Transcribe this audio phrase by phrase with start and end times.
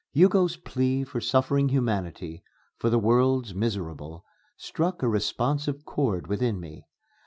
[0.13, 2.41] Hugo's plea for suffering Humanity
[2.79, 4.25] for the world's miserable
[4.57, 6.87] struck a responsive chord within me.